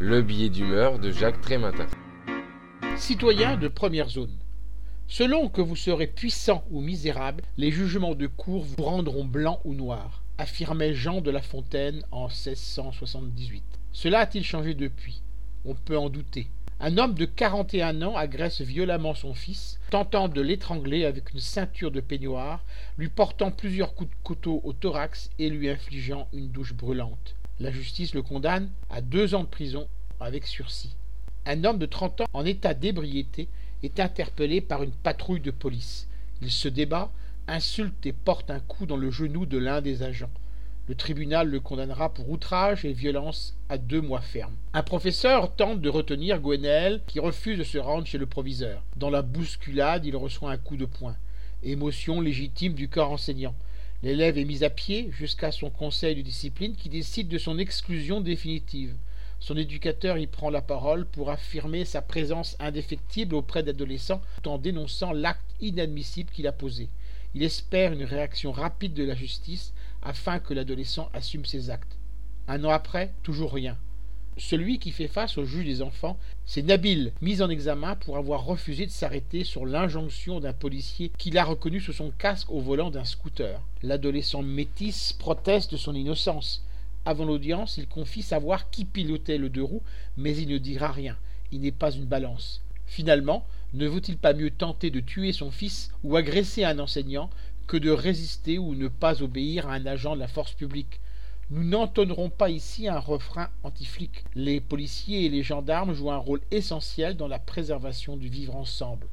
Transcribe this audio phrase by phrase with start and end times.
[0.00, 1.88] Le billet d'humeur de Jacques Trématin.
[2.96, 4.38] Citoyens de première zone.
[5.08, 9.74] Selon que vous serez puissant ou misérable, les jugements de cour vous rendront blanc ou
[9.74, 13.64] noir, affirmait Jean de La Fontaine en 1678.
[13.90, 15.20] Cela a-t-il changé depuis?
[15.64, 16.46] On peut en douter.
[16.80, 21.90] Un homme de 41 ans agresse violemment son fils, tentant de l'étrangler avec une ceinture
[21.90, 22.62] de peignoir,
[22.98, 27.34] lui portant plusieurs coups de couteau au thorax et lui infligeant une douche brûlante.
[27.58, 29.88] La justice le condamne à deux ans de prison
[30.20, 30.94] avec sursis.
[31.46, 33.48] Un homme de 30 ans en état d'ébriété
[33.82, 36.06] est interpellé par une patrouille de police.
[36.42, 37.10] Il se débat,
[37.48, 40.30] insulte et porte un coup dans le genou de l'un des agents.
[40.88, 44.56] Le tribunal le condamnera pour outrage et violence à deux mois ferme.
[44.72, 48.82] Un professeur tente de retenir Gwenaël qui refuse de se rendre chez le proviseur.
[48.96, 51.14] Dans la bousculade, il reçoit un coup de poing.
[51.62, 53.54] Émotion légitime du corps enseignant.
[54.02, 58.22] L'élève est mis à pied jusqu'à son conseil de discipline qui décide de son exclusion
[58.22, 58.94] définitive.
[59.40, 64.56] Son éducateur y prend la parole pour affirmer sa présence indéfectible auprès d'adolescents tout en
[64.56, 66.88] dénonçant l'acte inadmissible qu'il a posé.
[67.34, 71.98] Il espère une réaction rapide de la justice afin que l'adolescent assume ses actes.
[72.46, 73.76] Un an après, toujours rien.
[74.38, 78.44] Celui qui fait face au juge des enfants, c'est Nabil, mis en examen pour avoir
[78.44, 82.90] refusé de s'arrêter sur l'injonction d'un policier qu'il a reconnu sous son casque au volant
[82.90, 83.60] d'un scooter.
[83.82, 86.64] L'adolescent métis proteste de son innocence.
[87.04, 89.82] Avant l'audience, il confie savoir qui pilotait le deux roues,
[90.16, 91.16] mais il ne dira rien.
[91.50, 92.62] Il n'est pas une balance.
[92.88, 97.30] Finalement, ne vaut-il pas mieux tenter de tuer son fils ou agresser un enseignant
[97.68, 101.00] que de résister ou ne pas obéir à un agent de la force publique?
[101.50, 104.24] Nous n'entonnerons pas ici un refrain anti-flic.
[104.34, 109.06] Les policiers et les gendarmes jouent un rôle essentiel dans la préservation du vivre ensemble.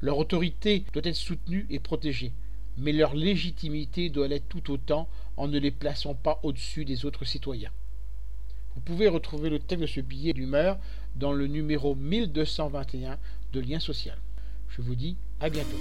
[0.00, 2.32] Leur autorité doit être soutenue et protégée
[2.80, 7.24] mais leur légitimité doit l'être tout autant en ne les plaçant pas au-dessus des autres
[7.24, 7.70] citoyens.
[8.80, 10.78] Vous pouvez retrouver le texte de ce billet d'humeur
[11.14, 13.18] dans le numéro 1221
[13.52, 14.16] de Lien Social.
[14.70, 15.76] Je vous dis à bientôt.